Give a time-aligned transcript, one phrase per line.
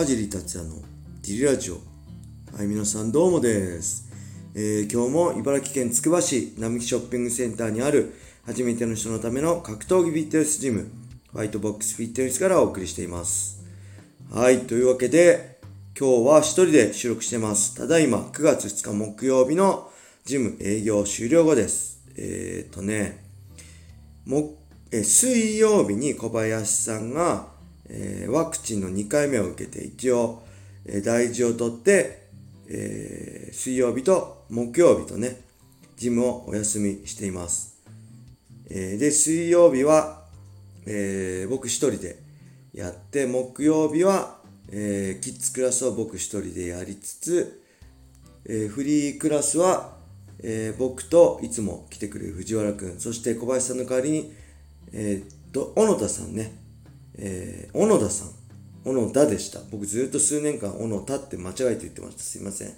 [0.00, 0.76] 川尻達也の
[1.20, 1.74] ディリラジオ。
[2.56, 4.10] はい、皆さんどうもです。
[4.54, 8.14] えー、今日も茨城県つくば市並木ショッピングセンターにある
[8.46, 10.90] 初めての人のための格闘技フィットネスジム、
[11.34, 13.62] ホワイトボックスフィットネスからお送りしています。
[14.32, 15.60] はい、というわけで、
[15.94, 17.74] 今日は一人で収録してます。
[17.74, 19.90] ただいま9月2日木曜日の
[20.24, 22.06] ジム営業終了後です。
[22.16, 23.22] えー、っとね、
[24.24, 24.54] も
[24.92, 27.49] え水曜日に小林さんが
[27.92, 30.42] えー、ワクチンの2回目を受けて一応、
[30.84, 32.28] えー、大事を取って、
[32.68, 35.40] えー、水曜日と木曜日とね、
[35.96, 37.82] ジムをお休みしています。
[38.70, 40.24] えー、で、水曜日は、
[40.86, 42.22] えー、僕一人で
[42.72, 44.38] やって、木曜日は、
[44.70, 47.62] えー、キッズクラスを僕一人でやりつつ、
[48.46, 49.96] えー、フリークラスは、
[50.42, 54.32] えー、僕といつも来てくれる藤原くん、そして小林さんの代わりに、
[54.92, 56.56] えー、と、小野田さんね、
[57.16, 58.28] えー、小野田さん。
[58.84, 59.60] 小野田でした。
[59.70, 62.22] 僕ずっと数年間小野田って間違えて言ってました。
[62.22, 62.72] すいません。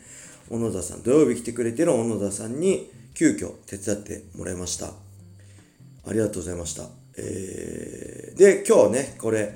[0.49, 4.87] 小野田さん、土曜日来てくれてる小野田さんに急遽手伝ってもらいました。
[4.89, 6.89] ありがとうございました。
[7.17, 9.55] えー、で、今日ね、これ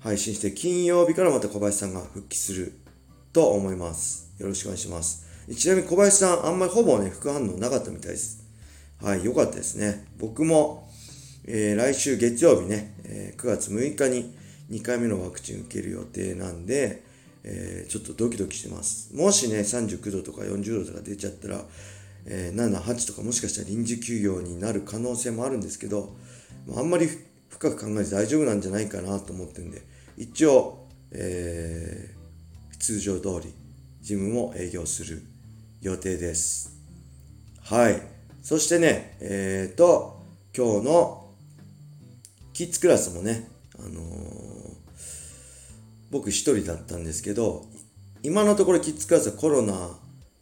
[0.00, 2.72] 配信して金曜日からまた小林さんが復帰する
[3.32, 4.32] と思います。
[4.38, 5.24] よろしくお願いします。
[5.56, 8.44] ちなみに小林さん、あんまりほぼね、副反応なかったみたいです。
[9.00, 10.06] はい、良かったですね。
[10.18, 10.86] 僕も
[11.48, 14.34] えー、来週月曜日ね、え、9月6日に
[14.70, 17.04] 2回目のワクチン受ける予定なんで、
[17.44, 19.14] えー、ちょっとドキドキしてます。
[19.14, 21.62] もしね、39度とか40度とか出ちゃったら、
[22.26, 26.16] えー、7、8とかもしかしたら臨時休業になる可能性もあるんですけど、
[26.76, 27.08] あんまり
[27.48, 29.82] 深く考えて大丈夫なんじゃないかなと思ってんで、
[30.16, 33.54] 一応、えー、通常通り、
[34.00, 35.22] ジムも営業する
[35.80, 36.76] 予定です。
[37.62, 38.02] はい。
[38.42, 40.22] そしてね、えっ、ー、と、
[40.56, 41.25] 今日の
[42.56, 44.02] キッズクラスもね、あのー、
[46.10, 47.66] 僕一人だったんですけど、
[48.22, 49.90] 今のところキッズクラスはコロナ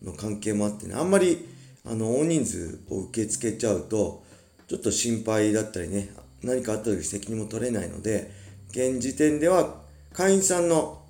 [0.01, 1.45] の関係もあってね、あんまり
[1.85, 4.23] あの大人数を受け付けちゃうと、
[4.69, 6.11] ちょっと心配だったりね、
[6.45, 8.31] 何かあった時責任も取れないので、
[8.71, 9.83] 現時点では
[10.13, 11.03] 会員さんの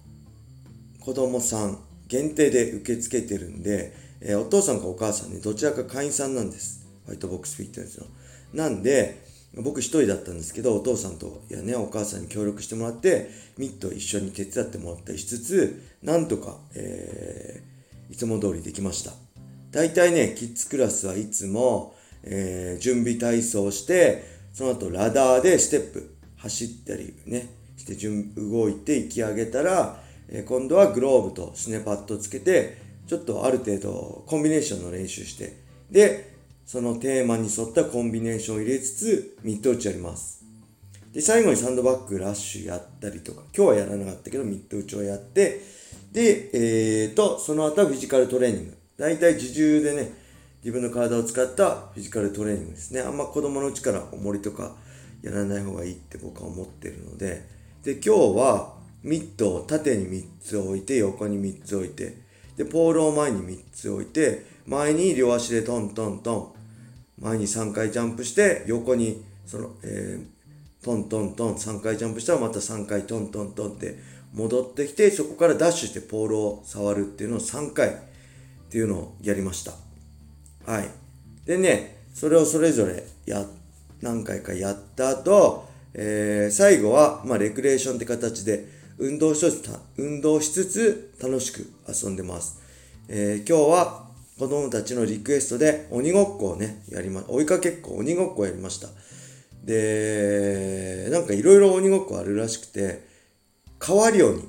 [1.01, 6.87] 子供さん限定で受け付けてるんで、えー、お父さんかお母さんね、どちらか会員さんなんです。
[7.05, 8.07] ホワイトボックスフィットネスの。
[8.55, 19.13] なんで、僕一人だったんですけど、お父さんといやね、お母さんに協力してもらって、ミット一緒に手伝ってもらったりしつつ、なんとか、えー、いつも通りできました。
[19.71, 21.95] 大体ね、キッズクラスはいつも、
[22.25, 35.57] えー、準備体操して、その後ラダーでステップ走ったりね、して順動いて行き上げたら、えー、今度はグローブとスネパッドつけて、ちょっとある程度コンビネーションの練習して、
[35.91, 36.34] で、
[36.67, 40.45] そのテーマに沿ったコンビネーションを入れつつ、ミッド打ちやります。
[41.13, 45.61] で、最後にサンドバッグ、ラッシュやったりとか、今日はやらなかったけど、ミッド打ちをやって、
[46.13, 48.77] で、えーと、その後はフィジカルトレーニング。
[48.97, 50.13] 大体自重でね、
[50.63, 53.01] 自分の体を使ったフィジカルトレーニングですね。
[53.01, 54.75] あんま子供のうちから重りとか
[55.23, 57.47] やらない方がいいって僕は思ってるので、
[57.83, 62.17] で、今日はミットを縦に3つ置いて、横に3つ置いて、
[62.57, 66.54] で、ポールを前に3つ置いて、前に両足でトントントン、
[67.19, 73.99] 前に3回ジャンプして、横に、その、えー、トントントン、3回ジャンプしたらまた3回トントントンって
[74.33, 77.93] 戻ってきて、そこからダッシュしてポールを触るっていうのを3回っ
[78.71, 79.73] ていうのをやりました。
[80.71, 80.89] はい。
[81.47, 83.47] でね、それをそれぞれや、
[84.01, 88.67] 何回かやった後、えー、最後は、まあ、レクレーションって形で、
[88.99, 92.61] 運動しつつ、運動しつつ楽しく遊んでます。
[93.09, 94.09] えー、今日は
[94.39, 98.89] 子供たちのリクエストで鬼ごっこをね、やりま、追いかけっこ、鬼ごっこをやりました。
[99.65, 103.07] で、なんかいろいろ鬼ごっこあるらしくて、
[103.85, 104.43] 変わる鬼。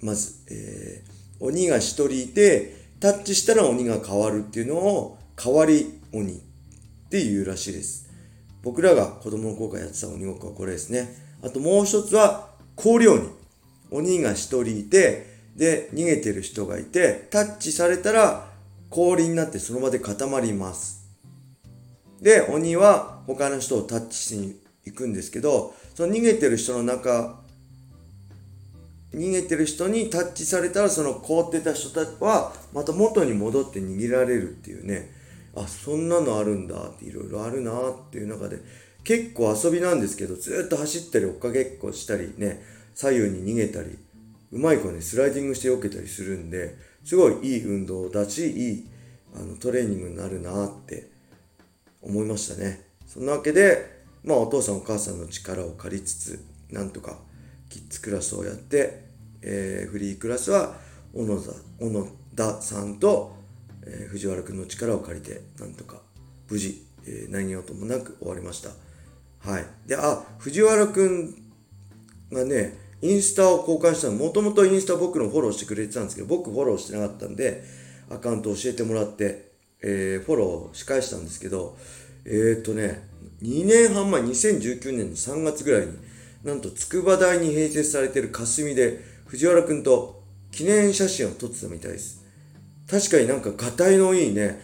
[0.00, 6.38] まず、えー、鬼が一人いて、タッチしたら鬼が変わるっていうのを、変わり鬼っ
[7.08, 8.10] ていうらしいです。
[8.62, 11.08] 僕らが子供の頃からやってた鬼ごっこはこれですね。
[11.42, 13.28] あともう一つは、氷鬼。
[13.92, 18.49] 鬼が一人いて、で、逃げてる人がいて、タッチされたら
[18.90, 21.08] 氷になってその場で固まります。
[22.20, 27.40] で、鬼は他の人をタッチしに行くんですけど、その逃げてる人の中、
[29.14, 35.10] 逃げてる人にタッチされたらその凍ってた人たちはまた元に戻って逃げられるっていうね、
[35.56, 38.58] あ、そんなのあるんだっていろいろあるなっていう中で、
[39.02, 42.62] 結構遊びなんですけど、ずっと走ったり追っかけっこしたりね、
[42.94, 43.98] 左右に逃げたり、
[44.52, 46.76] うまい子ね、スライディングして避けたりするんで、
[47.10, 48.88] すごいいい運動だし、いい
[49.34, 51.10] あのトレーニングになるなって
[52.00, 52.86] 思いましたね。
[53.04, 57.16] そんなわけで、まあお父さんお母さんの力を借りつつ、なんとか
[57.68, 59.02] キッズクラスをやって、
[59.42, 60.76] えー、フリークラスは
[61.12, 63.34] 小野田小野田さんと、
[63.84, 65.96] えー、藤原君の力を借りてなんとか
[66.48, 68.70] 無事、えー、何事もなく終わりました
[69.50, 71.34] はいであ藤原君
[72.30, 77.64] がねインスタを交換したのもともとインスタ僕のフォローしてくれてたんですけど僕フォローしてなかったんで
[78.10, 79.52] アカウント教えてもらって、
[79.82, 81.76] えー、フォローし返したんですけど
[82.24, 83.08] えー、っとね
[83.42, 85.96] 2年半前2019年の3月ぐらいに
[86.44, 92.24] なんと筑波大に併設されている霞で藤原くんと記念写真を撮ってたみたいです。
[92.90, 94.60] 確かになんかがたいのいいね、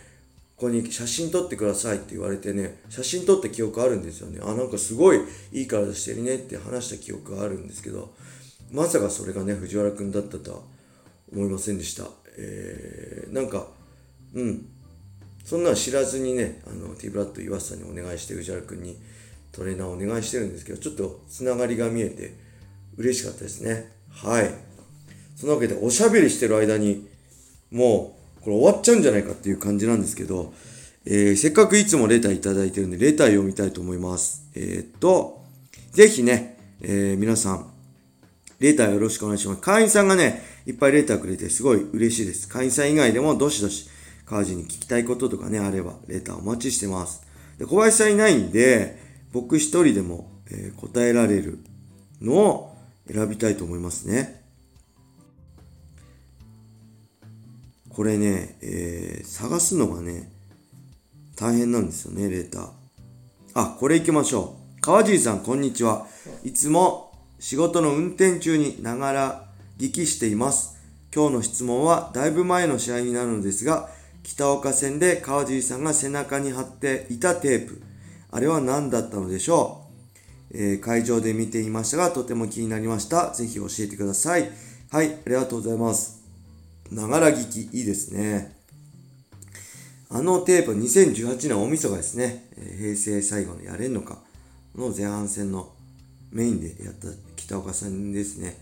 [0.56, 4.41] ここに写真撮ってくださいって言われてね、写真撮った記憶あるんですよね。
[4.43, 5.20] あ、なんかすごい
[5.53, 8.14] いい体してるねって話した記憶があるんですけど、
[8.73, 10.61] まさかそれがね、藤原くんだったとは
[11.31, 12.05] 思いませんでした。
[12.38, 13.67] えー、なんか、
[14.35, 14.67] うん。
[15.44, 18.97] そんなの知らずにね、あの、ティブラッド岩瀬さんにお願いして、藤原くんに
[19.52, 22.35] トレーナーお願いしてるんですけど、ちょっとつながりが見えて
[22.97, 23.93] 嬉しかったですね。
[24.11, 24.50] はい。
[25.37, 27.06] そのわけで、おしゃべりしてる間に、
[27.70, 30.54] もう、これ終わっちゃうんじゃないかっていう感じなんですけど、
[31.04, 34.48] えー、せっかくいつもレターいただいてるんで、レター読みたいと思います。
[34.54, 35.43] えー、っと、
[35.90, 37.72] ぜひね、えー、皆さん、
[38.60, 39.60] レターよろしくお願いします。
[39.60, 42.48] 会員さんがね、いっぱいレターくれてすごい嬉しいです。
[42.48, 43.88] 会員さん以外でもどしどし、
[44.26, 47.26] 川地に聞きたいこととかね、あれば、レターお待ちしてます。
[47.58, 48.96] で、小林さんいないんで、
[49.32, 51.58] 僕一人でも、えー、答えられる
[52.22, 52.76] のを
[53.12, 54.45] 選びたいと思いますね。
[57.96, 60.31] これね、えー、探すのがね、
[61.34, 62.69] 大変なんですよね、レーター。
[63.54, 64.81] あ、これ行きましょう。
[64.82, 66.06] 川尻さん、こんにちは。
[66.44, 69.48] いつも仕事の運転中にながら
[69.78, 70.76] 聞きしています。
[71.10, 73.88] 今日の質問はだいぶ前の試合になるのですが、
[74.22, 77.81] 北岡戦で川尻さんが背中に貼っていたテープ、
[78.31, 79.87] あれは何だったのでしょ
[80.52, 83.31] う、えー、会場で見ていましたが、とても気になりました。
[83.31, 84.50] ぜひ教えてください。
[84.90, 86.15] はい、ありがとうございます。
[86.91, 88.56] ながら聞き、いいですね。
[90.09, 92.49] あのテープ、2018年大晦日ですね。
[92.79, 94.19] 平成最後のやれんのか
[94.75, 95.73] の前半戦の
[96.31, 98.56] メインでやった北岡さんですね。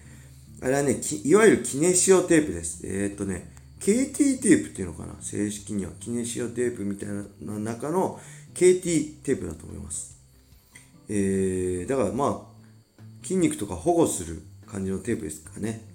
[0.63, 2.87] あれはね、いわゆるキネシオテープです。
[2.87, 5.93] えー、っとね、KT テープっていうのかな正式には。
[6.01, 8.19] キネシオテープみたいな中の
[8.55, 10.19] KT テープだと思います。
[11.09, 15.94] えー、だからまあ、筋肉とか保護する感じのテープですかね。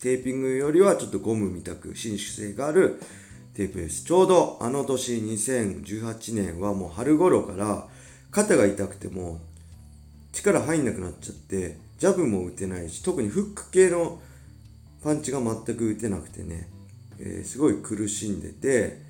[0.00, 3.00] テーピングよりはちょっとゴムみたく伸縮性がある
[3.54, 4.04] テープです。
[4.04, 7.88] ちょうどあの年2018年はもう春頃から
[8.30, 9.40] 肩が痛くても
[10.32, 14.20] 力入んなくなっちゃってジャブも打てないし特にフック系の
[15.02, 16.68] パンチが全く打てなくてね、
[17.18, 19.02] えー、すごい苦しんでて、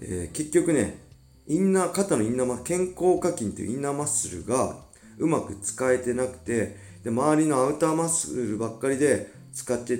[0.00, 1.08] えー、結局ね
[1.50, 4.76] インナー、肩のインナー健康課金というインナーマッスルが
[5.16, 9.98] うまく使えてなくて、で、周りのアウターマッスルばっかりで使って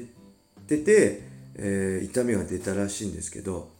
[0.77, 1.23] ってて、
[1.55, 3.71] えー、痛みが出たらしいんですけど、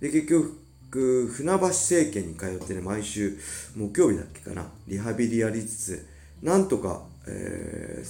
[0.00, 3.38] で、結局、船橋政権に通ってね、毎週
[3.76, 6.06] 木曜日だっけかな、リハビリやりつつ、
[6.42, 8.04] なんとか、え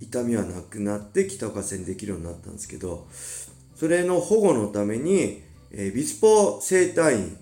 [0.00, 3.06] ー、痛みはなくなって北岡線できるようになったんですけど、
[3.76, 5.42] それの保護のために、
[5.72, 7.36] えー、ビスポ整体院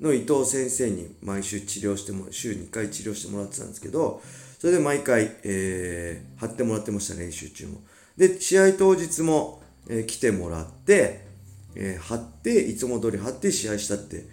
[0.00, 4.20] の伊藤先生に毎週治療しても、週2回治療してもらってたんですけど、
[4.58, 7.80] それで毎回、えー、貼ってもらってました、練習中も。
[8.16, 11.26] で、試合当日も、えー、来てもらって、
[11.74, 14.24] えー、貼って、いつも通り貼って試合したって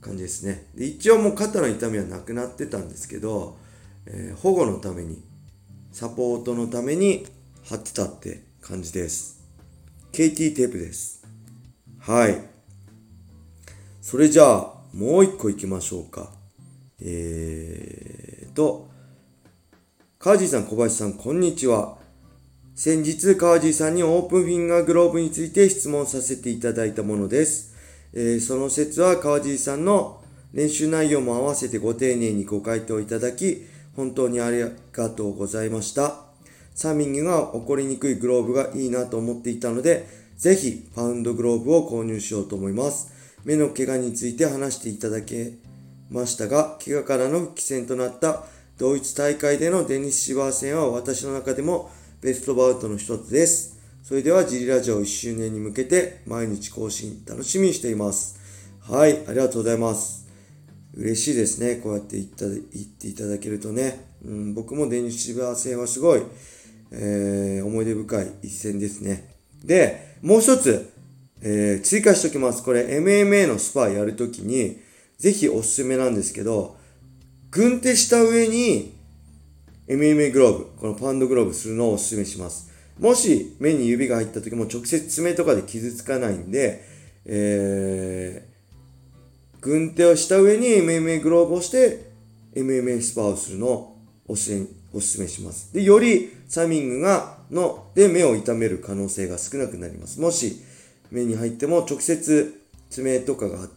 [0.00, 0.66] 感じですね。
[0.74, 3.58] で、一応もう肩の痛みはなくなってたんですけど、
[4.06, 5.22] えー、保護のために、
[5.92, 7.26] サポートのために
[7.64, 9.42] 貼ってたって感じです。
[10.12, 11.24] KT テープです。
[11.98, 12.40] はい。
[14.00, 16.30] それじゃあ、もう一個行きましょうか。
[17.00, 18.88] えーと、
[20.18, 22.03] 川地さん、小林さん、こんにちは。
[22.76, 27.72] 先日、川地さんにオープンフィンガーグローブについて質問させていただいたものです。
[28.12, 30.20] えー、その説は川地さんの
[30.52, 33.64] 練習内容も合わせてご丁寧にご回答いただき、
[33.94, 34.58] 本当にあり
[34.92, 36.16] がとうございました。
[36.74, 43.12] サーミングが起こりにくいグローブがいいなと思っていたので、ぜひパウンドグローブを購入しようと思います。
[43.44, 45.52] 目の怪我について話していただけ
[46.10, 48.42] ましたが、怪我からの復帰戦となった
[48.78, 51.88] 同一大会でのデニス・シバー戦は私の中でも
[52.24, 53.78] ベストバウトの一つです。
[54.02, 58.40] それではジリラジオ1周年に向けて毎日更新楽しみにしています。
[58.80, 60.26] はい、ありがとうございます。
[60.94, 61.82] 嬉しいですね。
[61.82, 62.60] こうやって言った言っ
[62.98, 64.06] ていただけるとね。
[64.24, 66.22] うん、僕もデニス・シバー戦はすごい、
[66.92, 69.36] えー、思い出深い一戦ですね。
[69.62, 70.94] で、もう一つ、
[71.42, 72.64] えー、追加しておきます。
[72.64, 74.78] これ MMA のスパやるときに、
[75.18, 76.78] ぜひおすすめなんですけど、
[77.50, 78.93] 軍手した上に
[79.88, 82.70] MMA グローブ、このパンドグローブするのをおすすめします。
[82.98, 86.84] もし目に指が入った時も直接爪とかで傷つかないんで、
[87.26, 92.12] えー、軍手をした上に MMA グローブをして
[92.54, 93.98] MMA スパーをするのを
[94.28, 95.74] おしおすすめします。
[95.74, 100.20] で、よりサミングが、の、で目を痛める可能性が少なくなります。
[100.20, 100.62] もし
[101.10, 103.68] 目に入っても直接爪とかが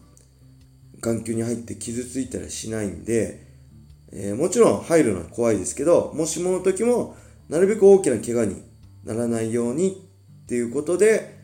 [1.02, 3.46] 眼球に入って傷ついたりしないんで、
[4.12, 7.16] えー、もちろん入るのは怖いですけど、もしもの時も
[7.50, 8.62] なるべく大きな怪我に
[9.04, 10.08] ならないように
[10.44, 11.38] っていうことで、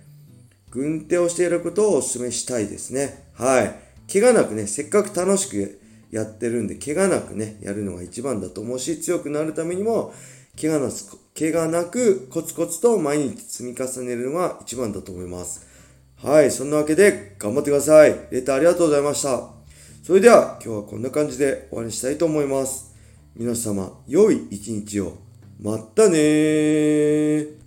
[0.70, 3.30] 軍手をしていることをお勧めしたいですね。
[3.34, 3.76] はい。
[4.12, 5.80] 怪我なくね、せっかく楽しく
[6.12, 10.14] やってるんで、怪我なくね、やるのが一番だと思うし、強くなるためにも、
[10.60, 10.92] 怪我な
[11.38, 15.66] 怪我なくコツコツと毎日積み重ねるのが一番だと思います。
[16.22, 16.52] はい。
[16.52, 18.16] そんなわけで、頑張ってください。
[18.32, 19.53] レターありがとうございました。
[20.04, 22.94] それでは、今日はこんな感じで終わりにしたいと思います。
[23.38, 25.14] 皆様、良い一日を。
[25.62, 27.63] まったねー。